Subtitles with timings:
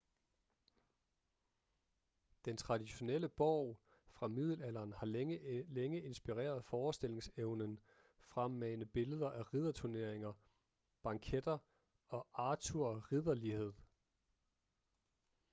[2.45, 5.05] den traditionelle borg fra middelalderen har
[5.73, 7.79] længe inspireret forestillingsevnen
[8.19, 10.33] fremmane billeder af ridderturneringer
[11.03, 11.57] banketter
[12.07, 13.73] og arthur ridderlighed